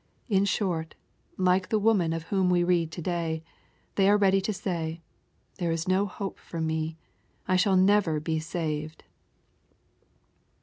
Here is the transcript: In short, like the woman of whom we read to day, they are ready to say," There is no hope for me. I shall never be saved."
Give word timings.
In 0.29 0.45
short, 0.45 0.95
like 1.37 1.69
the 1.69 1.77
woman 1.77 2.11
of 2.11 2.23
whom 2.23 2.49
we 2.49 2.63
read 2.63 2.91
to 2.93 3.03
day, 3.03 3.43
they 3.93 4.09
are 4.09 4.17
ready 4.17 4.41
to 4.41 4.51
say," 4.51 4.99
There 5.59 5.71
is 5.71 5.87
no 5.87 6.07
hope 6.07 6.39
for 6.39 6.59
me. 6.59 6.97
I 7.47 7.55
shall 7.55 7.77
never 7.77 8.19
be 8.19 8.39
saved." 8.39 9.03